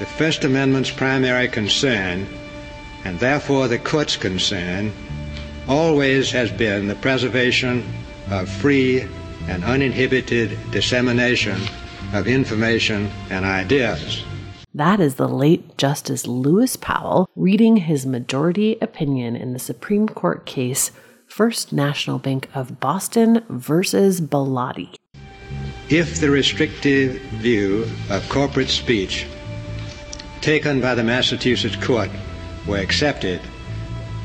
[0.00, 2.26] The First Amendment's primary concern,
[3.04, 4.94] and therefore the court's concern,
[5.68, 7.84] always has been the preservation
[8.30, 9.06] of free
[9.46, 11.60] and uninhibited dissemination
[12.14, 14.24] of information and ideas.
[14.72, 20.46] That is the late Justice Lewis Powell reading his majority opinion in the Supreme Court
[20.46, 20.92] case
[21.26, 24.94] First National Bank of Boston versus Bellotti.
[25.90, 29.26] If the restrictive view of corporate speech
[30.40, 32.10] taken by the Massachusetts court
[32.66, 33.40] were accepted,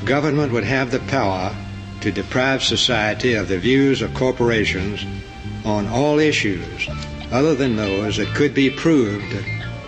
[0.04, 1.54] government would have the power
[2.00, 5.04] to deprive society of the views of corporations
[5.64, 6.88] on all issues
[7.32, 9.36] other than those that could be proved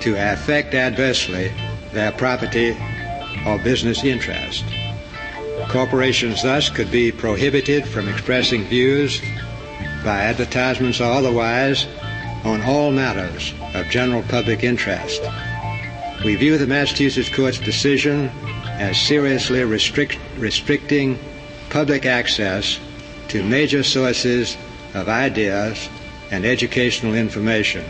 [0.01, 1.53] to affect adversely
[1.93, 2.77] their property
[3.47, 4.65] or business interest.
[5.69, 9.21] Corporations thus could be prohibited from expressing views
[10.05, 11.87] by advertisements or otherwise
[12.45, 15.23] on all matters of general public interest.
[16.25, 18.29] We view the Massachusetts Court's decision
[18.65, 21.19] as seriously restrict, restricting
[21.71, 22.81] public access
[23.29, 24.57] to major sources
[24.95, 25.89] of ideas
[26.31, 27.85] and educational information.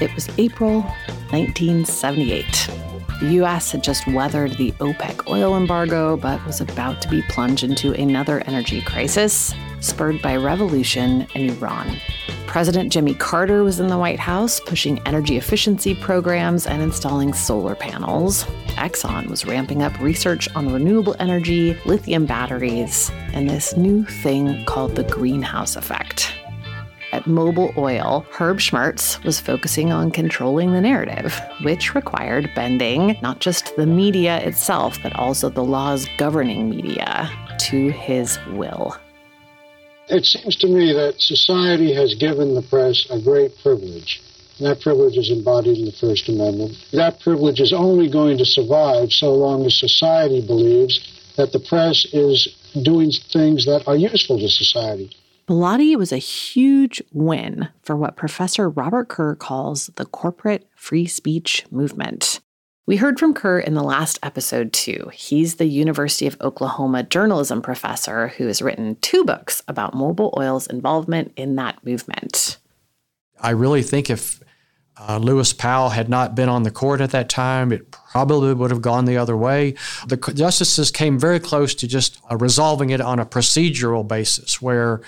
[0.00, 0.82] It was April
[1.30, 2.68] 1978.
[3.20, 3.70] The U.S.
[3.70, 8.40] had just weathered the OPEC oil embargo, but was about to be plunged into another
[8.46, 11.96] energy crisis, spurred by revolution in Iran.
[12.52, 17.74] President Jimmy Carter was in the White House pushing energy efficiency programs and installing solar
[17.74, 18.44] panels.
[18.76, 24.96] Exxon was ramping up research on renewable energy, lithium batteries, and this new thing called
[24.96, 26.30] the greenhouse effect.
[27.12, 33.40] At Mobil Oil, Herb Schmertz was focusing on controlling the narrative, which required bending not
[33.40, 37.30] just the media itself, but also the laws governing media
[37.60, 38.94] to his will.
[40.12, 44.20] It seems to me that society has given the press a great privilege.
[44.58, 46.76] And that privilege is embodied in the First Amendment.
[46.92, 51.00] That privilege is only going to survive so long as society believes
[51.38, 52.46] that the press is
[52.82, 55.16] doing things that are useful to society.
[55.48, 61.64] Bellotti was a huge win for what Professor Robert Kerr calls the corporate free speech
[61.70, 62.40] movement.
[62.84, 65.08] We heard from Kerr in the last episode, too.
[65.14, 70.66] He's the University of Oklahoma journalism professor who has written two books about Mobil Oil's
[70.66, 72.58] involvement in that movement.
[73.40, 74.40] I really think if
[74.96, 78.72] uh, Lewis Powell had not been on the court at that time, it probably would
[78.72, 79.74] have gone the other way.
[80.08, 85.02] The justices came very close to just uh, resolving it on a procedural basis where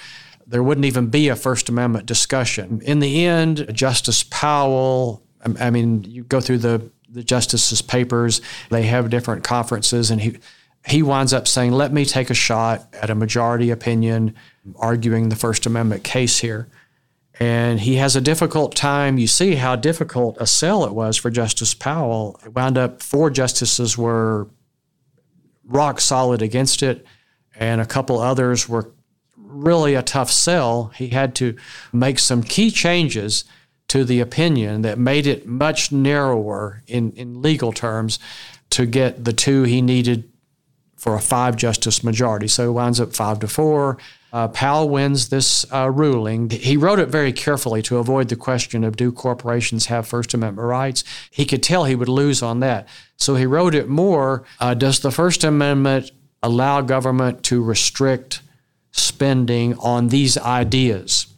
[0.47, 2.81] there wouldn't even be a First Amendment discussion.
[2.83, 5.25] In the end, Justice Powell,
[5.59, 8.41] I mean, you go through the the justices' papers.
[8.71, 10.39] They have different conferences, and he
[10.87, 14.35] he winds up saying, "Let me take a shot at a majority opinion,
[14.77, 16.69] arguing the First Amendment case here."
[17.41, 19.19] And he has a difficult time.
[19.19, 22.39] You see how difficult a sell it was for Justice Powell.
[22.45, 24.49] It wound up four justices were
[25.67, 27.05] rock solid against it,
[27.59, 28.93] and a couple others were
[29.37, 30.93] really a tough sell.
[30.95, 31.57] He had to
[31.93, 33.45] make some key changes
[33.95, 38.19] to the opinion that made it much narrower in, in legal terms
[38.69, 40.29] to get the two he needed
[40.97, 42.49] for a five justice majority.
[42.49, 43.99] So it winds up five to four.
[44.33, 46.51] Uh, Powell wins this uh, ruling.
[46.51, 50.67] He wrote it very carefully to avoid the question of do corporations have First Amendment
[50.67, 51.05] rights.
[51.31, 52.89] He could tell he would lose on that.
[53.17, 56.11] So he wrote it more uh, Does the First Amendment
[56.43, 58.43] allow government to restrict
[58.91, 61.29] spending on these ideas?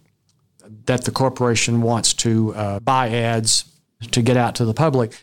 [0.86, 3.64] That the corporation wants to uh, buy ads
[4.10, 5.22] to get out to the public.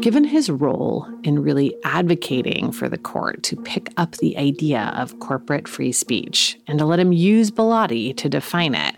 [0.00, 5.18] Given his role in really advocating for the court to pick up the idea of
[5.20, 8.96] corporate free speech and to let him use Bellotti to define it,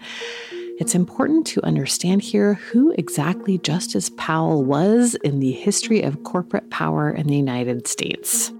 [0.78, 6.70] it's important to understand here who exactly Justice Powell was in the history of corporate
[6.70, 8.50] power in the United States.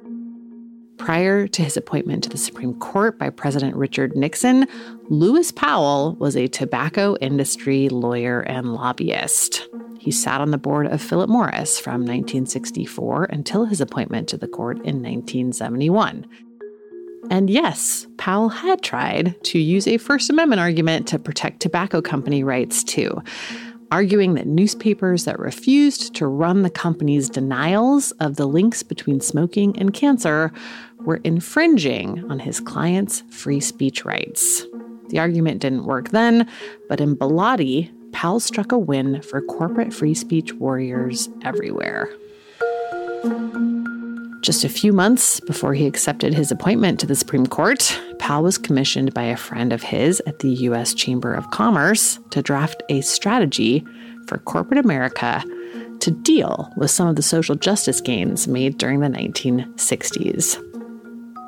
[1.01, 4.69] Prior to his appointment to the Supreme Court by President Richard Nixon,
[5.09, 9.67] Lewis Powell was a tobacco industry lawyer and lobbyist.
[9.99, 14.47] He sat on the board of Philip Morris from 1964 until his appointment to the
[14.47, 16.27] court in 1971.
[17.31, 22.45] And yes, Powell had tried to use a First Amendment argument to protect tobacco company
[22.45, 23.23] rights too
[23.91, 29.77] arguing that newspapers that refused to run the company's denials of the links between smoking
[29.79, 30.53] and cancer
[30.99, 34.65] were infringing on his clients' free speech rights.
[35.09, 36.49] The argument didn't work then,
[36.89, 42.09] but in Bellotti, Powell struck a win for corporate free speech warriors everywhere.
[44.43, 48.59] Just a few months before he accepted his appointment to the Supreme Court, Powell was
[48.59, 50.95] commissioned by a friend of his at the U.S.
[50.95, 53.85] Chamber of Commerce to draft a strategy
[54.29, 55.43] for corporate America
[55.99, 60.63] to deal with some of the social justice gains made during the 1960s.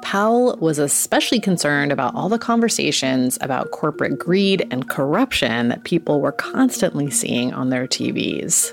[0.02, 6.20] Powell was especially concerned about all the conversations about corporate greed and corruption that people
[6.20, 8.72] were constantly seeing on their TVs.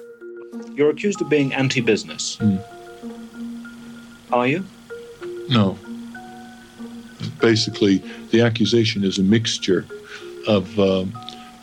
[0.74, 2.38] You're accused of being anti business.
[2.38, 2.60] Mm.
[4.32, 4.66] Are you?
[5.48, 5.78] No.
[7.40, 7.98] Basically,
[8.32, 9.86] the accusation is a mixture
[10.48, 11.14] of, um,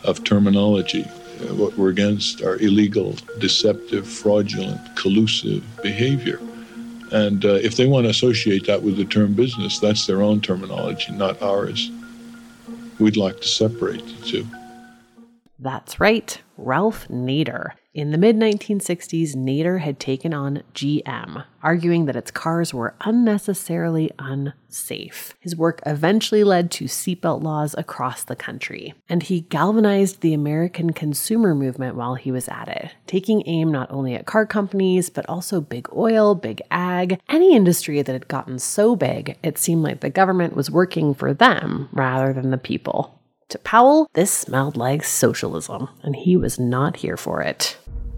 [0.03, 1.03] of terminology.
[1.03, 6.39] Uh, what we're against are illegal, deceptive, fraudulent, collusive behavior.
[7.11, 10.41] And uh, if they want to associate that with the term business, that's their own
[10.41, 11.89] terminology, not ours.
[12.99, 14.47] We'd like to separate the two.
[15.59, 17.71] That's right, Ralph Nader.
[17.97, 24.11] In the mid 1960s, Nader had taken on GM, arguing that its cars were unnecessarily
[24.19, 25.33] unsafe.
[25.39, 30.93] His work eventually led to seatbelt laws across the country, and he galvanized the American
[30.93, 35.27] consumer movement while he was at it, taking aim not only at car companies, but
[35.27, 40.01] also big oil, big ag, any industry that had gotten so big it seemed like
[40.01, 43.16] the government was working for them rather than the people.
[43.49, 47.77] To Powell, this smelled like socialism, and he was not here for it.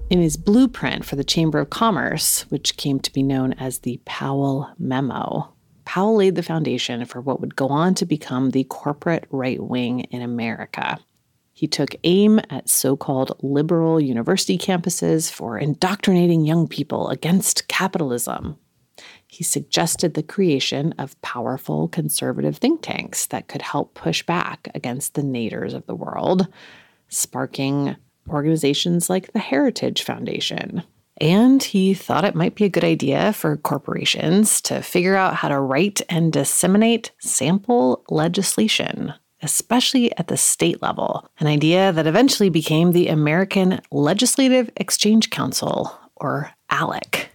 [0.10, 4.02] In his blueprint for the Chamber of Commerce, which came to be known as the
[4.06, 5.54] Powell Memo,
[5.86, 10.00] Powell laid the foundation for what would go on to become the corporate right wing
[10.06, 10.98] in America.
[11.54, 18.58] He took aim at so called liberal university campuses for indoctrinating young people against capitalism,
[19.30, 25.14] he suggested the creation of powerful conservative think tanks that could help push back against
[25.14, 26.48] the naders of the world,
[27.10, 27.96] sparking
[28.28, 30.84] organizations like the Heritage Foundation.
[31.22, 35.50] And he thought it might be a good idea for corporations to figure out how
[35.50, 42.50] to write and disseminate sample legislation, especially at the state level, an idea that eventually
[42.50, 47.29] became the American Legislative Exchange Council, or ALEC.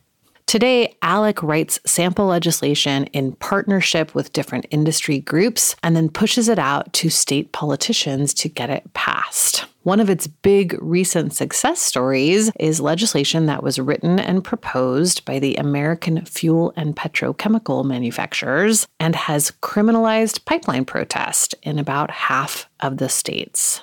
[0.54, 6.60] Today, ALEC writes sample legislation in partnership with different industry groups and then pushes it
[6.60, 9.64] out to state politicians to get it passed.
[9.82, 15.40] One of its big recent success stories is legislation that was written and proposed by
[15.40, 22.98] the American fuel and petrochemical manufacturers and has criminalized pipeline protest in about half of
[22.98, 23.80] the states.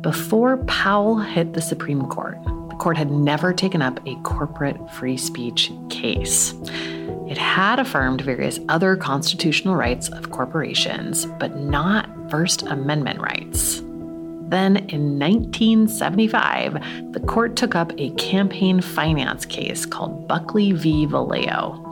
[0.00, 2.38] Before Powell hit the Supreme Court,
[2.76, 6.52] the court had never taken up a corporate free speech case.
[7.26, 13.80] It had affirmed various other constitutional rights of corporations, but not First Amendment rights.
[14.50, 21.06] Then in 1975, the court took up a campaign finance case called Buckley v.
[21.06, 21.82] Valeo.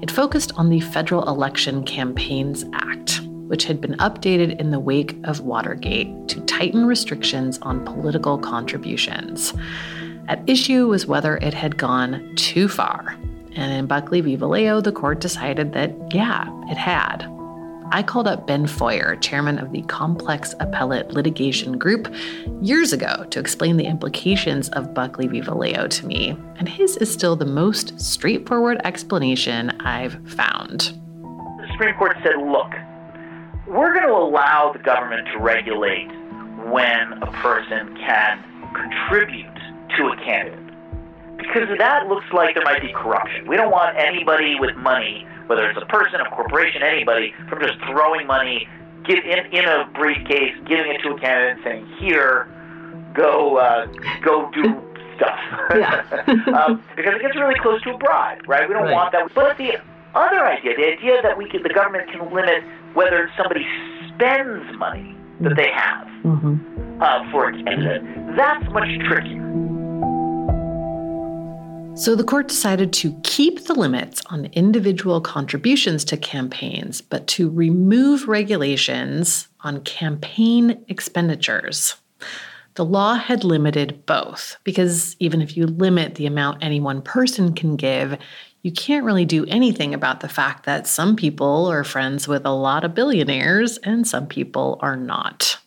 [0.00, 5.16] It focused on the Federal Election Campaigns Act, which had been updated in the wake
[5.24, 9.52] of Watergate to tighten restrictions on political contributions.
[10.28, 13.16] At issue was whether it had gone too far.
[13.56, 14.36] And in Buckley v.
[14.36, 17.26] Valeo, the court decided that, yeah, it had.
[17.92, 22.14] I called up Ben Feuer, chairman of the Complex Appellate Litigation Group,
[22.60, 25.40] years ago to explain the implications of Buckley v.
[25.40, 30.96] Valeo to me, and his is still the most straightforward explanation I've found.
[31.22, 32.70] The Supreme Court said, look,
[33.66, 36.06] we're going to allow the government to regulate
[36.70, 38.40] when a person can
[38.72, 39.59] contribute
[39.96, 40.58] to a candidate.
[41.36, 43.48] Because that looks like there might be corruption.
[43.48, 47.78] We don't want anybody with money, whether it's a person, a corporation, anybody, from just
[47.88, 48.68] throwing money
[49.04, 52.48] get in, in a briefcase, giving it to a candidate and saying, here,
[53.14, 53.86] go, uh,
[54.22, 54.80] go do
[55.16, 55.38] stuff.
[56.54, 58.68] um, because it gets really close to a bribe, right?
[58.68, 58.92] We don't right.
[58.92, 59.32] want that.
[59.34, 59.80] But the
[60.14, 62.62] other idea, the idea that we could, the government can limit
[62.94, 63.66] whether somebody
[64.14, 67.02] spends money that they have mm-hmm.
[67.02, 68.02] uh, for a candidate,
[68.36, 69.69] that's much trickier.
[71.94, 77.50] So the court decided to keep the limits on individual contributions to campaigns, but to
[77.50, 81.96] remove regulations on campaign expenditures.
[82.74, 87.54] The law had limited both, because even if you limit the amount any one person
[87.54, 88.16] can give,
[88.62, 92.50] you can't really do anything about the fact that some people are friends with a
[92.50, 95.58] lot of billionaires and some people are not.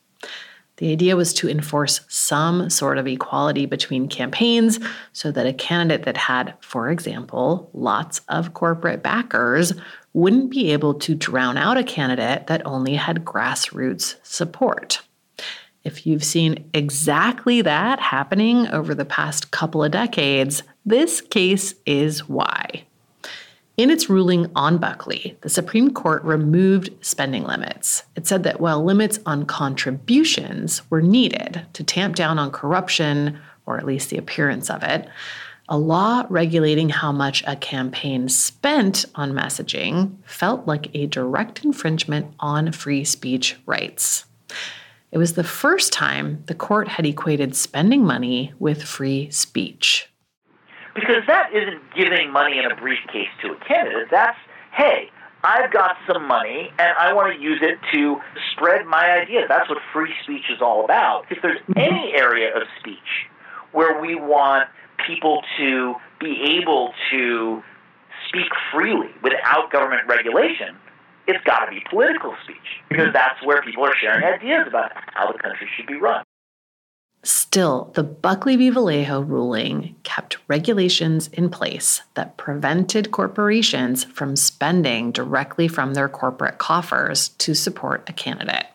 [0.84, 4.82] The idea was to enforce some sort of equality between campaigns
[5.14, 9.72] so that a candidate that had, for example, lots of corporate backers
[10.12, 15.00] wouldn't be able to drown out a candidate that only had grassroots support.
[15.86, 22.28] If you've seen exactly that happening over the past couple of decades, this case is
[22.28, 22.84] why.
[23.76, 28.04] In its ruling on Buckley, the Supreme Court removed spending limits.
[28.16, 33.78] It said that while limits on contributions were needed to tamp down on corruption, or
[33.78, 35.10] at least the appearance of it,
[35.68, 42.32] a law regulating how much a campaign spent on messaging felt like a direct infringement
[42.40, 44.26] on free speech rights.
[45.12, 50.13] It was the first time the court had equated spending money with free speech
[50.96, 54.10] because that isn't giving money in a briefcase to a candidate.
[54.12, 54.38] That's,
[54.72, 55.10] hey,
[55.44, 58.22] I've got some money and I want to use it to
[58.52, 59.46] spread my ideas.
[59.50, 61.26] That's what free speech is all about.
[61.30, 63.28] If there's any area of speech
[63.72, 64.70] where we want
[65.06, 67.62] people to be able to
[68.30, 70.78] speak freely without government regulation,
[71.28, 72.58] it's got to be political speech
[72.90, 73.14] because mm-hmm.
[73.14, 76.23] that's where people are sharing ideas about how the country should be run.
[77.26, 78.70] Still, the Buckley v.
[78.70, 86.58] Valeo ruling kept regulations in place that prevented corporations from spending directly from their corporate
[86.58, 88.66] coffers to support a candidate.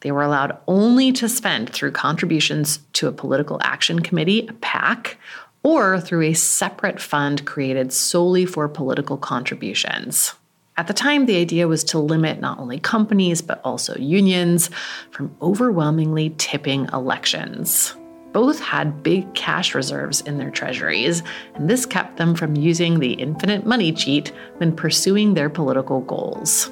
[0.00, 5.18] They were allowed only to spend through contributions to a political action committee, a PAC,
[5.62, 10.34] or through a separate fund created solely for political contributions.
[10.78, 14.68] At the time, the idea was to limit not only companies, but also unions
[15.10, 17.94] from overwhelmingly tipping elections.
[18.32, 21.22] Both had big cash reserves in their treasuries,
[21.54, 26.70] and this kept them from using the infinite money cheat when pursuing their political goals.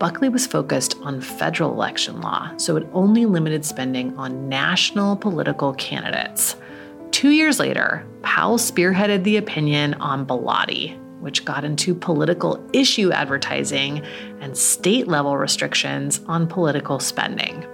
[0.00, 5.74] Buckley was focused on federal election law, so it only limited spending on national political
[5.74, 6.56] candidates.
[7.12, 14.02] Two years later, Powell spearheaded the opinion on Bellotti, which got into political issue advertising
[14.40, 17.66] and state level restrictions on political spending.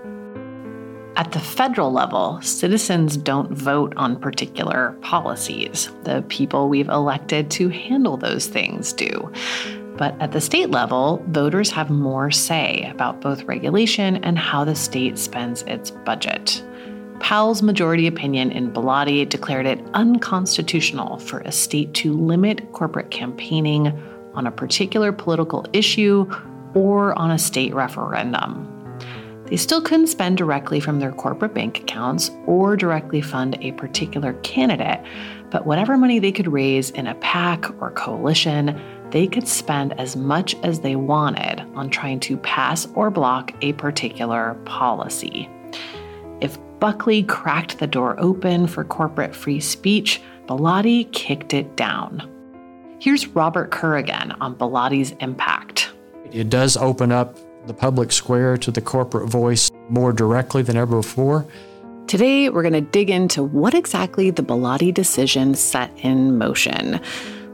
[1.16, 5.90] At the federal level, citizens don't vote on particular policies.
[6.04, 9.32] The people we've elected to handle those things do.
[9.96, 14.74] But at the state level, voters have more say about both regulation and how the
[14.74, 16.62] state spends its budget.
[17.20, 23.88] Powell's majority opinion in Bellotti declared it unconstitutional for a state to limit corporate campaigning
[24.34, 26.30] on a particular political issue
[26.74, 28.72] or on a state referendum.
[29.46, 34.32] They still couldn't spend directly from their corporate bank accounts or directly fund a particular
[34.42, 35.00] candidate,
[35.50, 38.80] but whatever money they could raise in a PAC or coalition,
[39.10, 43.72] they could spend as much as they wanted on trying to pass or block a
[43.74, 45.48] particular policy.
[46.40, 52.30] If Buckley cracked the door open for corporate free speech, Bellotti kicked it down.
[53.00, 55.90] Here's Robert Kerr again on Bellotti's impact.
[56.32, 60.96] It does open up the public square to the corporate voice more directly than ever
[60.96, 61.46] before.
[62.06, 67.00] Today, we're going to dig into what exactly the Bellotti decision set in motion.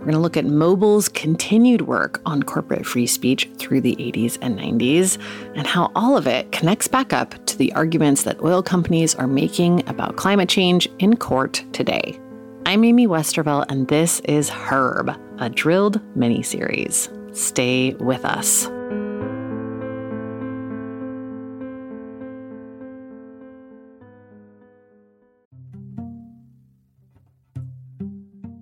[0.03, 4.37] We're going to look at Mobil's continued work on corporate free speech through the 80s
[4.43, 5.17] and 90s
[5.55, 9.29] and how all of it connects back up to the arguments that oil companies are
[9.29, 12.19] making about climate change in court today.
[12.67, 17.09] I'm Amy Westervelt, and this is Herb, a drilled mini series.
[17.31, 18.69] Stay with us.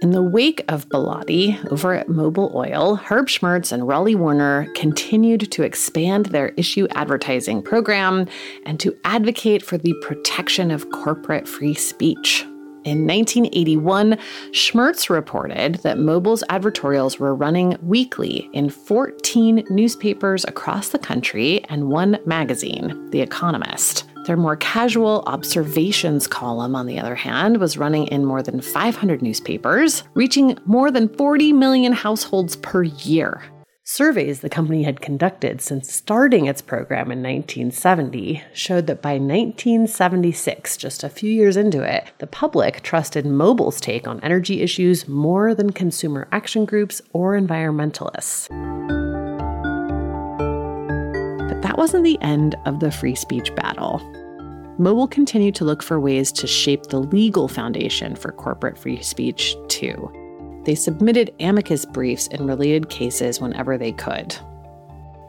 [0.00, 5.50] In the wake of Bellotti over at Mobil Oil, Herb Schmertz and Rawleigh Warner continued
[5.50, 8.28] to expand their issue advertising program
[8.64, 12.42] and to advocate for the protection of corporate free speech.
[12.84, 14.16] In 1981,
[14.52, 21.88] Schmertz reported that Mobil's advertorials were running weekly in 14 newspapers across the country and
[21.88, 24.07] one magazine, The Economist.
[24.28, 29.22] Their more casual observations column, on the other hand, was running in more than 500
[29.22, 33.42] newspapers, reaching more than 40 million households per year.
[33.84, 40.76] Surveys the company had conducted since starting its program in 1970 showed that by 1976,
[40.76, 45.54] just a few years into it, the public trusted Mobil's take on energy issues more
[45.54, 48.97] than consumer action groups or environmentalists.
[51.58, 53.98] But that wasn't the end of the free speech battle.
[54.78, 59.56] Mobil continued to look for ways to shape the legal foundation for corporate free speech,
[59.66, 60.08] too.
[60.66, 64.36] They submitted amicus briefs in related cases whenever they could.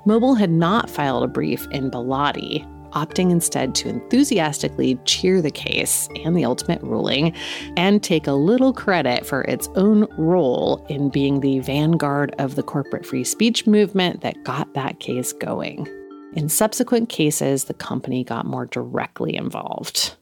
[0.05, 6.07] Mobil had not filed a brief in Bellotti, opting instead to enthusiastically cheer the case
[6.23, 7.33] and the ultimate ruling
[7.75, 12.61] and take a little credit for its own role in being the vanguard of the
[12.61, 15.87] corporate free speech movement that got that case going.
[16.33, 20.15] In subsequent cases, the company got more directly involved.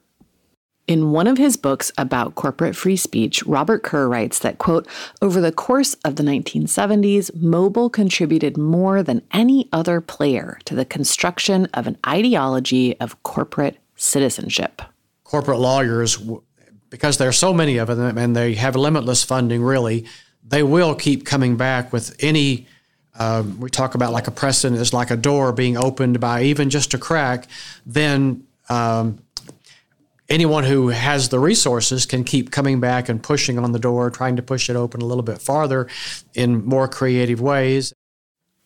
[0.88, 4.88] In one of his books about corporate free speech, Robert Kerr writes that, quote,
[5.22, 10.86] over the course of the 1970s, Mobil contributed more than any other player to the
[10.86, 14.82] construction of an ideology of corporate citizenship.
[15.26, 16.18] Corporate lawyers,
[16.90, 20.06] because there are so many of them and they have limitless funding, really,
[20.42, 22.66] they will keep coming back with any
[23.20, 26.70] um, we talk about like a precedent is like a door being opened by even
[26.70, 27.48] just a crack,
[27.86, 29.20] then um,
[30.30, 34.36] anyone who has the resources can keep coming back and pushing on the door, trying
[34.36, 35.88] to push it open a little bit farther
[36.34, 37.94] in more creative ways.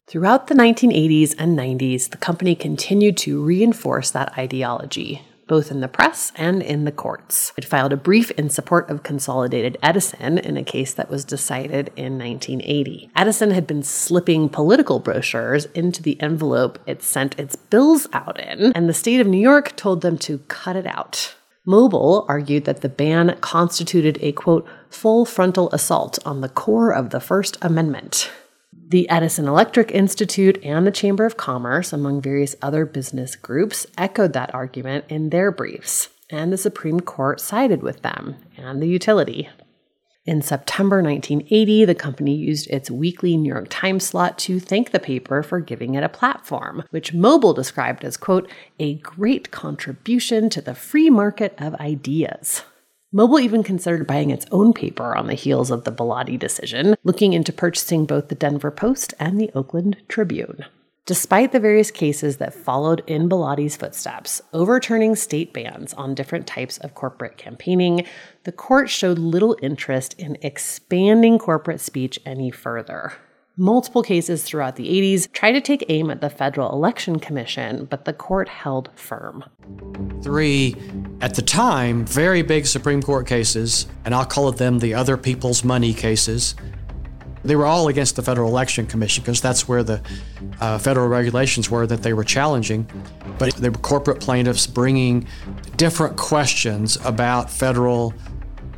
[0.07, 5.87] Throughout the 1980s and 90s, the company continued to reinforce that ideology both in the
[5.89, 7.51] press and in the courts.
[7.57, 11.91] It filed a brief in support of Consolidated Edison in a case that was decided
[11.97, 13.11] in 1980.
[13.17, 18.71] Edison had been slipping political brochures into the envelope it sent its bills out in,
[18.71, 21.35] and the state of New York told them to cut it out.
[21.67, 27.09] Mobil argued that the ban constituted a quote, full frontal assault on the core of
[27.09, 28.31] the First Amendment.
[28.91, 34.33] The Edison Electric Institute and the Chamber of Commerce, among various other business groups, echoed
[34.33, 39.47] that argument in their briefs, and the Supreme Court sided with them and the utility.
[40.25, 44.99] In September 1980, the company used its weekly New York Times slot to thank the
[44.99, 50.59] paper for giving it a platform, which Mobil described as, quote, a great contribution to
[50.59, 52.63] the free market of ideas.
[53.13, 57.33] Mobil even considered buying its own paper on the heels of the Bellotti decision, looking
[57.33, 60.63] into purchasing both the Denver Post and the Oakland Tribune.
[61.05, 66.77] Despite the various cases that followed in Bellotti's footsteps, overturning state bans on different types
[66.77, 68.05] of corporate campaigning,
[68.45, 73.13] the court showed little interest in expanding corporate speech any further.
[73.61, 78.05] Multiple cases throughout the 80s tried to take aim at the Federal Election Commission, but
[78.05, 79.43] the court held firm.
[80.23, 80.75] Three,
[81.21, 85.63] at the time, very big Supreme Court cases, and I'll call them the other people's
[85.63, 86.55] money cases.
[87.43, 90.01] They were all against the Federal Election Commission because that's where the
[90.59, 92.89] uh, federal regulations were that they were challenging.
[93.37, 95.27] But they were corporate plaintiffs bringing
[95.75, 98.15] different questions about federal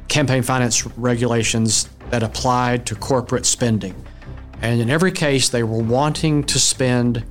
[0.10, 3.96] campaign finance regulations that applied to corporate spending.
[4.64, 7.26] And in every case, they were wanting to spend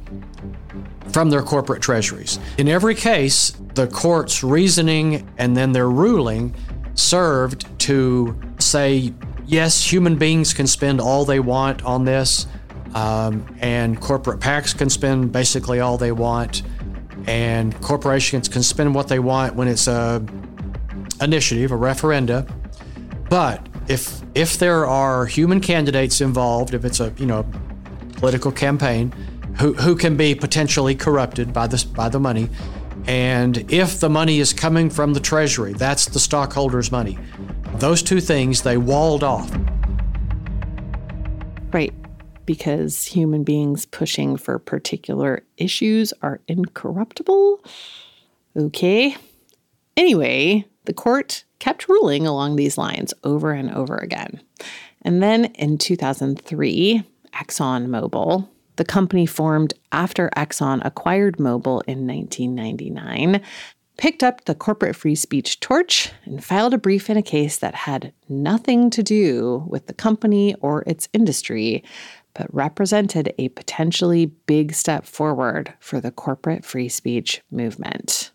[1.12, 2.38] from their corporate treasuries.
[2.58, 6.54] In every case, the court's reasoning and then their ruling
[6.94, 9.14] served to say,
[9.46, 12.46] yes, human beings can spend all they want on this,
[12.94, 16.62] um, and corporate PACs can spend basically all they want,
[17.26, 20.22] and corporations can spend what they want when it's a
[21.22, 22.46] initiative, a referenda.
[23.30, 27.46] But if if there are human candidates involved, if it's a you know
[28.16, 29.12] political campaign,
[29.58, 32.48] who who can be potentially corrupted by this by the money,
[33.06, 37.18] and if the money is coming from the treasury, that's the stockholders' money.
[37.76, 39.50] Those two things they walled off.
[41.72, 41.92] Right.
[42.44, 47.64] Because human beings pushing for particular issues are incorruptible?
[48.56, 49.16] Okay.
[49.96, 54.40] Anyway, the court kept ruling along these lines over and over again.
[55.02, 63.40] And then in 2003, ExxonMobil, the company formed after Exxon acquired Mobil in 1999,
[63.96, 67.76] picked up the corporate free speech torch and filed a brief in a case that
[67.76, 71.84] had nothing to do with the company or its industry,
[72.34, 78.31] but represented a potentially big step forward for the corporate free speech movement.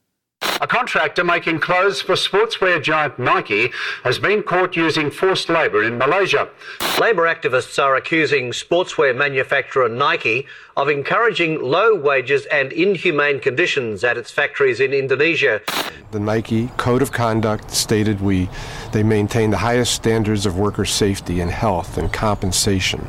[0.60, 3.72] A contractor making clothes for sportswear giant Nike
[4.04, 6.50] has been caught using forced labor in Malaysia.
[7.00, 14.18] Labor activists are accusing sportswear manufacturer Nike of encouraging low wages and inhumane conditions at
[14.18, 15.62] its factories in Indonesia.
[16.10, 18.50] The Nike Code of Conduct stated we
[18.94, 23.08] they maintain the highest standards of worker safety and health and compensation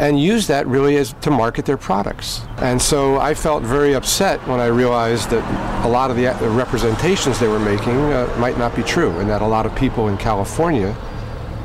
[0.00, 2.40] and use that really as to market their products.
[2.56, 5.44] And so I felt very upset when I realized that
[5.84, 9.42] a lot of the representations they were making uh, might not be true, and that
[9.42, 10.96] a lot of people in California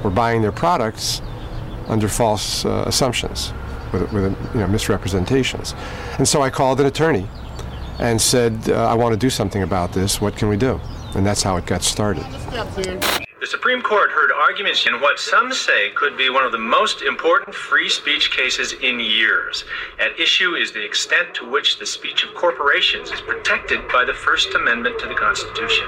[0.03, 1.21] were buying their products
[1.87, 3.53] under false uh, assumptions,
[3.93, 5.73] with, with you know, misrepresentations.
[6.17, 7.27] And so I called an attorney
[7.99, 10.19] and said, uh, I want to do something about this.
[10.19, 10.81] What can we do?
[11.15, 12.25] And that's how it got started.
[13.45, 17.03] The Supreme Court heard arguments in what some say could be one of the most
[17.03, 19.65] important free speech cases in years.
[19.99, 24.15] At issue is the extent to which the speech of corporations is protected by the
[24.15, 25.85] First Amendment to the Constitution.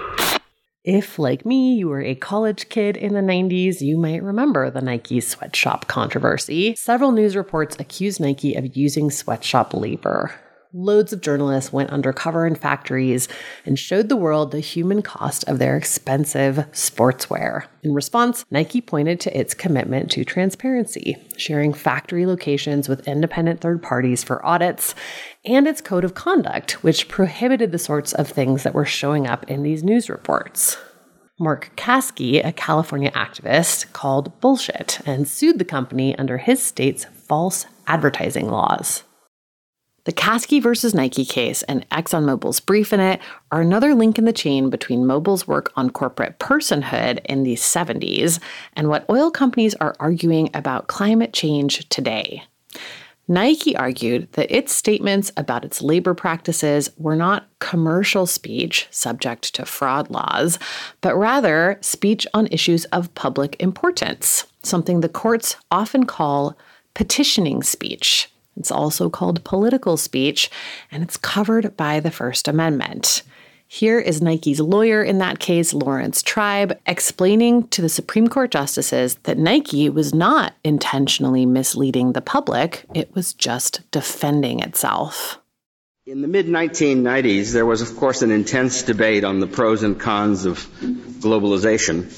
[0.84, 4.82] If, like me, you were a college kid in the 90s, you might remember the
[4.82, 6.76] Nike sweatshop controversy.
[6.76, 10.32] Several news reports accused Nike of using sweatshop labor
[10.74, 13.28] loads of journalists went undercover in factories
[13.66, 17.66] and showed the world the human cost of their expensive sportswear.
[17.84, 23.82] In response, Nike pointed to its commitment to transparency, sharing factory locations with independent third
[23.82, 24.94] parties for audits,
[25.46, 29.50] and its code of conduct, which prohibited the sorts of things that were showing up
[29.50, 30.78] in these news reports.
[31.40, 37.68] Marc Kasky, a California activist, called bullshit and sued the company under his state's false
[37.86, 39.04] advertising laws.
[40.08, 43.20] The Kasky versus Nike case and ExxonMobil's brief in it
[43.52, 48.40] are another link in the chain between Mobil's work on corporate personhood in the 70s
[48.72, 52.42] and what oil companies are arguing about climate change today.
[53.28, 59.66] Nike argued that its statements about its labor practices were not commercial speech subject to
[59.66, 60.58] fraud laws,
[61.02, 66.58] but rather speech on issues of public importance, something the courts often call
[66.94, 68.32] petitioning speech.
[68.58, 70.50] It's also called political speech,
[70.92, 73.24] and it's covered by the First Amendment.
[73.70, 79.16] Here is Nike's lawyer in that case, Laurence Tribe, explaining to the Supreme Court justices
[79.24, 85.40] that Nike was not intentionally misleading the public, it was just defending itself.
[86.06, 90.00] In the mid 1990s, there was, of course, an intense debate on the pros and
[90.00, 90.66] cons of
[91.20, 92.10] globalization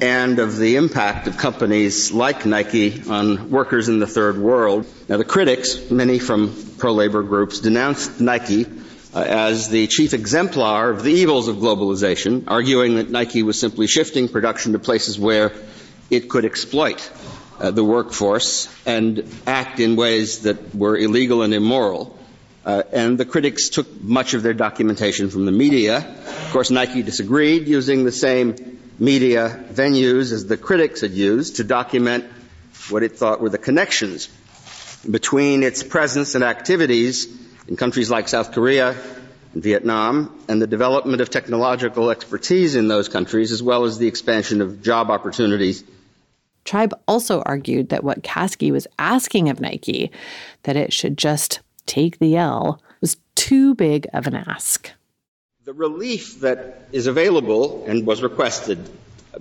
[0.00, 4.86] and of the impact of companies like Nike on workers in the third world.
[5.08, 8.66] Now, the critics, many from pro labor groups, denounced Nike
[9.14, 13.86] uh, as the chief exemplar of the evils of globalization, arguing that Nike was simply
[13.86, 15.52] shifting production to places where
[16.10, 17.10] it could exploit
[17.58, 22.16] uh, the workforce and act in ways that were illegal and immoral.
[22.64, 25.98] Uh, and the critics took much of their documentation from the media.
[25.98, 31.64] Of course, Nike disagreed, using the same media venues as the critics had used to
[31.64, 32.24] document
[32.88, 34.28] what it thought were the connections
[35.08, 37.28] between its presence and activities
[37.68, 38.96] in countries like South Korea
[39.52, 44.08] and Vietnam and the development of technological expertise in those countries as well as the
[44.08, 45.84] expansion of job opportunities.
[46.64, 50.10] Tribe also argued that what Kasky was asking of Nike,
[50.64, 54.90] that it should just take the L, was too big of an ask.
[55.66, 58.88] The relief that is available and was requested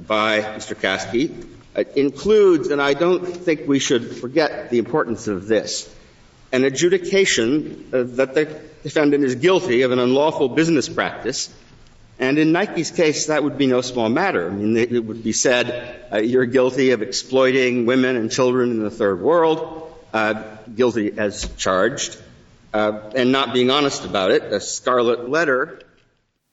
[0.07, 0.73] by Mr.
[0.73, 5.87] Kasky uh, includes, and I don't think we should forget the importance of this,
[6.51, 8.45] an adjudication uh, that the
[8.81, 11.53] defendant is guilty of an unlawful business practice.
[12.17, 14.47] And in Nike's case, that would be no small matter.
[14.47, 18.79] I mean, it would be said, uh, you're guilty of exploiting women and children in
[18.79, 20.41] the third world, uh,
[20.75, 22.17] guilty as charged,
[22.73, 25.81] uh, and not being honest about it, a scarlet letter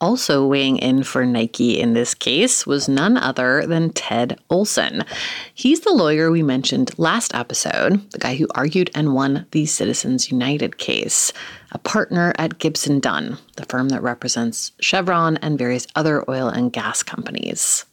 [0.03, 5.05] also weighing in for Nike in this case was none other than Ted Olson.
[5.53, 10.29] He's the lawyer we mentioned last episode, the guy who argued and won the Citizens
[10.29, 11.31] United case,
[11.71, 16.73] a partner at Gibson Dunn, the firm that represents Chevron and various other oil and
[16.73, 17.85] gas companies.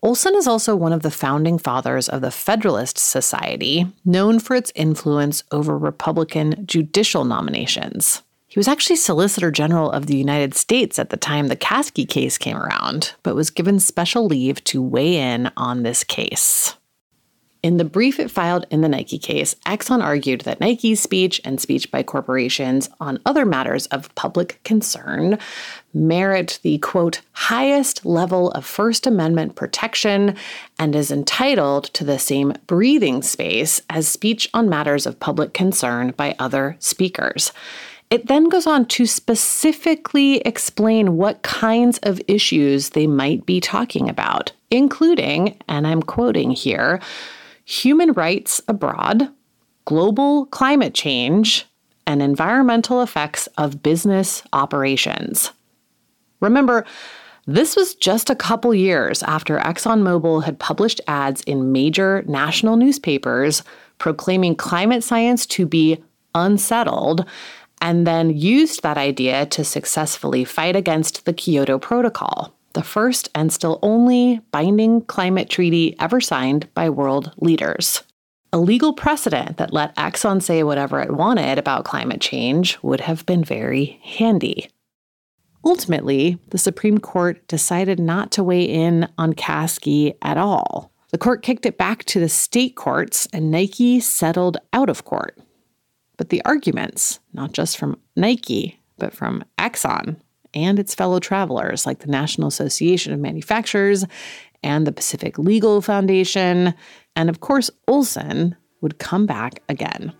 [0.00, 4.70] Olson is also one of the founding fathers of the Federalist Society, known for its
[4.76, 8.22] influence over Republican judicial nominations.
[8.52, 12.36] He was actually Solicitor General of the United States at the time the Kasky case
[12.36, 16.76] came around, but was given special leave to weigh in on this case.
[17.62, 21.62] In the brief it filed in the Nike case, Exxon argued that Nike's speech and
[21.62, 25.38] speech by corporations on other matters of public concern
[25.94, 30.36] merit the quote, highest level of First Amendment protection
[30.78, 36.10] and is entitled to the same breathing space as speech on matters of public concern
[36.18, 37.50] by other speakers.
[38.12, 44.06] It then goes on to specifically explain what kinds of issues they might be talking
[44.10, 47.00] about, including, and I'm quoting here,
[47.64, 49.30] human rights abroad,
[49.86, 51.64] global climate change,
[52.06, 55.50] and environmental effects of business operations.
[56.40, 56.84] Remember,
[57.46, 63.62] this was just a couple years after ExxonMobil had published ads in major national newspapers
[63.96, 67.24] proclaiming climate science to be unsettled,
[67.82, 73.52] and then used that idea to successfully fight against the Kyoto Protocol the first and
[73.52, 78.02] still only binding climate treaty ever signed by world leaders.
[78.52, 83.24] A legal precedent that let Exxon say whatever it wanted about climate change would have
[83.24, 84.68] been very handy.
[85.64, 90.90] Ultimately, the Supreme Court decided not to weigh in on Kasky at all.
[91.12, 95.38] The court kicked it back to the state courts, and Nike settled out of court.
[96.22, 100.18] But the arguments, not just from Nike, but from Exxon,
[100.54, 104.04] and its fellow travelers, like the National Association of Manufacturers
[104.62, 106.74] and the Pacific Legal Foundation,
[107.16, 110.12] and of course, Olson would come back again.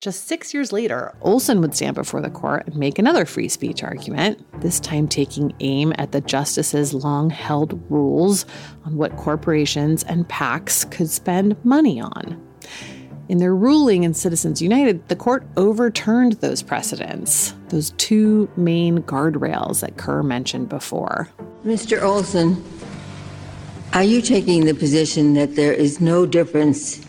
[0.00, 3.84] Just six years later, Olson would stand before the court and make another free speech
[3.84, 8.44] argument, this time taking aim at the justices' long held rules
[8.84, 12.49] on what corporations and PACs could spend money on.
[13.30, 19.82] In their ruling in Citizens United, the court overturned those precedents, those two main guardrails
[19.82, 21.28] that Kerr mentioned before.
[21.64, 22.02] Mr.
[22.02, 22.60] Olson,
[23.92, 27.06] are you taking the position that there is no difference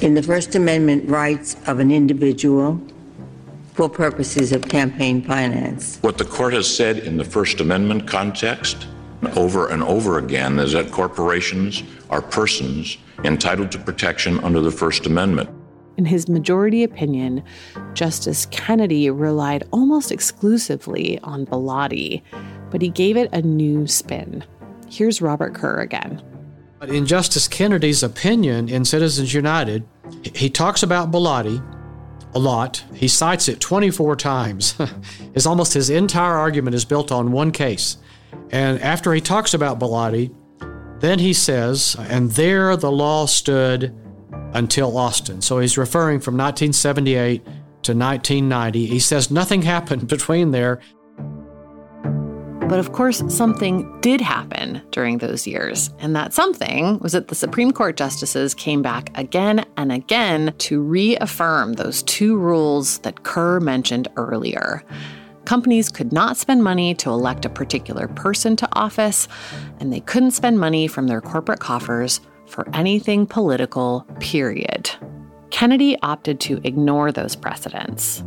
[0.00, 2.80] in the First Amendment rights of an individual
[3.74, 5.98] for purposes of campaign finance?
[6.00, 8.88] What the court has said in the First Amendment context
[9.36, 15.06] over and over again is that corporations are persons entitled to protection under the First
[15.06, 15.50] Amendment.
[15.96, 17.42] In his majority opinion,
[17.92, 22.22] Justice Kennedy relied almost exclusively on Bellotti,
[22.70, 24.44] but he gave it a new spin.
[24.88, 26.22] Here's Robert Kerr again.
[26.86, 29.84] In Justice Kennedy's opinion in Citizens United,
[30.34, 31.60] he talks about Bellotti
[32.34, 32.84] a lot.
[32.94, 34.76] He cites it 24 times.
[35.34, 37.96] it's almost his entire argument is built on one case.
[38.50, 40.34] And after he talks about Bellotti,
[41.00, 43.94] then he says, and there the law stood
[44.54, 45.40] until Austin.
[45.40, 48.86] So he's referring from 1978 to 1990.
[48.86, 50.80] He says nothing happened between there.
[52.68, 55.88] But of course, something did happen during those years.
[56.00, 60.82] And that something was that the Supreme Court justices came back again and again to
[60.82, 64.84] reaffirm those two rules that Kerr mentioned earlier
[65.48, 69.26] companies could not spend money to elect a particular person to office,
[69.80, 74.90] and they couldn't spend money from their corporate coffers for anything political, period.
[75.48, 78.22] Kennedy opted to ignore those precedents.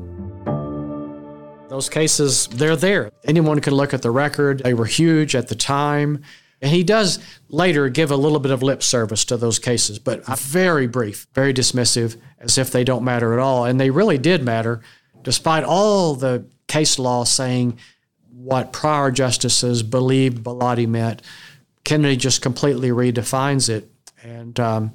[1.69, 3.11] Those cases, they're there.
[3.23, 4.63] Anyone can look at the record.
[4.63, 6.23] They were huge at the time.
[6.59, 10.25] And he does later give a little bit of lip service to those cases, but
[10.25, 13.65] very brief, very dismissive, as if they don't matter at all.
[13.65, 14.81] And they really did matter,
[15.21, 17.77] despite all the case law saying
[18.33, 21.21] what prior justices believed Bellotti meant.
[21.83, 23.91] Kennedy just completely redefines it.
[24.23, 24.93] And um,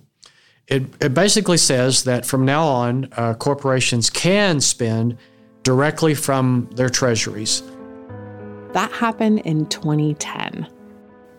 [0.69, 5.19] it, it basically says that from now on, uh, corporations can spend
[5.65, 7.63] directly from their treasuries.
[8.73, 10.67] That happened in 2010.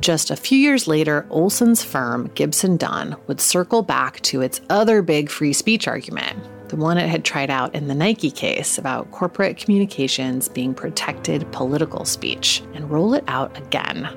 [0.02, 5.02] Just a few years later, Olson's firm, Gibson Dunn, would circle back to its other
[5.02, 6.38] big free speech argument
[6.70, 11.52] the one it had tried out in the Nike case about corporate communications being protected
[11.52, 14.10] political speech, and roll it out again.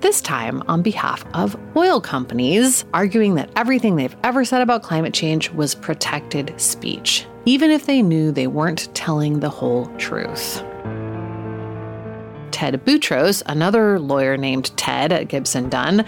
[0.00, 5.14] This time on behalf of oil companies, arguing that everything they've ever said about climate
[5.14, 10.62] change was protected speech, even if they knew they weren't telling the whole truth.
[12.50, 16.04] Ted Boutrous, another lawyer named Ted at Gibson Dunn,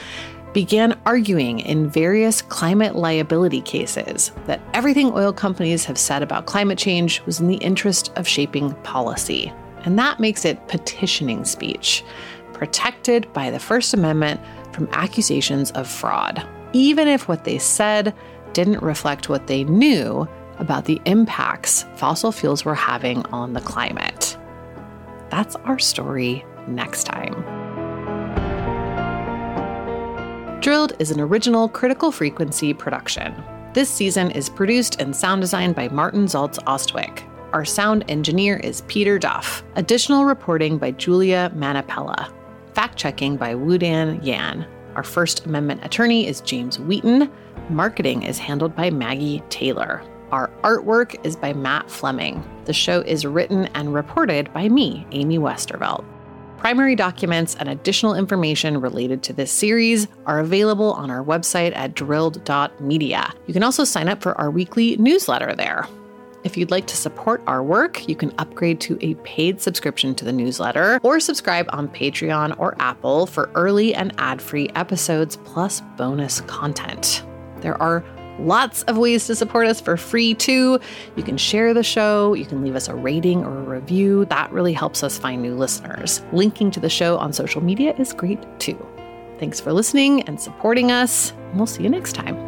[0.55, 6.79] began arguing in various climate liability cases that everything oil companies have said about climate
[6.79, 9.53] change was in the interest of shaping policy.
[9.85, 12.05] And that makes it petitioning speech,
[12.55, 14.41] protected by the First Amendment
[14.73, 18.15] from accusations of fraud, even if what they said
[18.53, 20.27] didn't reflect what they knew
[20.59, 24.39] about the impacts fossil fuels were having on the climate.
[25.31, 27.64] That's our story next time.
[30.65, 33.35] Drilled is an original critical frequency production.
[33.75, 37.23] This season is produced and sound designed by Martin Zaltz Austwick.
[37.53, 39.63] Our sound engineer is Peter Duff.
[39.77, 42.33] Additional reporting by Julia Manapella.
[42.73, 44.67] Fact checking by Wudan Yan.
[44.95, 47.31] Our First Amendment attorney is James Wheaton.
[47.69, 50.03] Marketing is handled by Maggie Taylor.
[50.31, 52.43] Our artwork is by Matt Fleming.
[52.65, 56.07] The show is written and reported by me, Amy Westervelt.
[56.65, 61.93] Primary documents and additional information related to this series are available on our website at
[61.93, 63.35] drilled.media.
[63.47, 65.87] You can also sign up for our weekly newsletter there.
[66.43, 70.25] If you'd like to support our work, you can upgrade to a paid subscription to
[70.25, 75.83] the newsletter or subscribe on Patreon or Apple for early and ad free episodes plus
[75.99, 77.25] bonus content.
[77.61, 78.03] There are
[78.39, 80.81] Lots of ways to support us for free, too.
[81.17, 84.25] You can share the show, you can leave us a rating or a review.
[84.27, 86.23] That really helps us find new listeners.
[86.33, 88.79] Linking to the show on social media is great, too.
[89.39, 92.44] Thanks for listening and supporting us, and we'll see you next time.